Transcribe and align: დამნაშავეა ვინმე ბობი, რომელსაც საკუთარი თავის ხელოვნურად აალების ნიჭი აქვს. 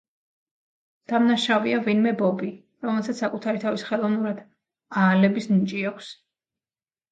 დამნაშავეა 1.11 1.81
ვინმე 1.87 2.13
ბობი, 2.21 2.49
რომელსაც 2.87 3.21
საკუთარი 3.25 3.63
თავის 3.67 3.85
ხელოვნურად 3.91 4.43
აალების 5.05 5.53
ნიჭი 5.55 5.87
აქვს. 5.95 6.13